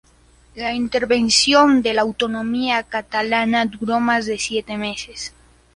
La 0.55 0.73
intervención 0.73 1.83
de 1.83 1.93
la 1.93 2.01
autonomía 2.01 2.81
catalana 2.81 3.67
duró 3.67 3.99
más 3.99 4.25
de 4.25 4.39
siete 4.39 4.75
meses. 4.75 5.31